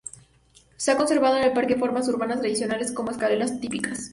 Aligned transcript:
Se 0.77 0.89
ha 0.89 0.97
conservado 0.97 1.37
en 1.37 1.43
el 1.43 1.53
parque 1.53 1.75
formas 1.75 2.07
urbanas 2.07 2.39
tradicionales, 2.39 2.91
como 2.91 3.11
escaleras 3.11 3.59
típicas. 3.59 4.09